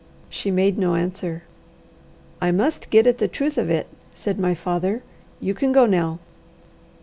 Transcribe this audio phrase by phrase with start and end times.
[0.31, 1.43] She made no answer.
[2.41, 3.85] "I must get at the truth of it,"
[4.15, 5.03] said my father.
[5.39, 6.17] "You can go now."